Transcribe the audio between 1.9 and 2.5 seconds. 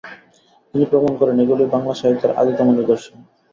সাহিত্যের